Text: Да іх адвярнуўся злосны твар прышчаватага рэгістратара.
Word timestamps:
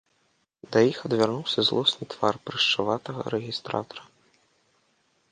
Да 0.75 0.79
іх 0.91 0.97
адвярнуўся 1.09 1.65
злосны 1.69 2.07
твар 2.13 2.35
прышчаватага 2.47 3.21
рэгістратара. 3.33 4.07